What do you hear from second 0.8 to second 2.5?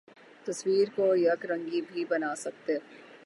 کو یک رنگی بھی بنا